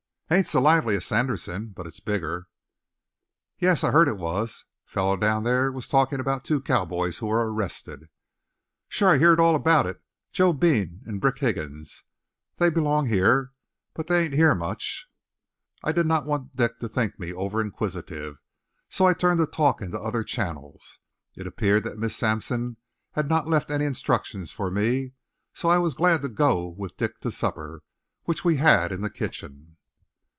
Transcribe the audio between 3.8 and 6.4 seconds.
I heard it was. Fellow down there was talking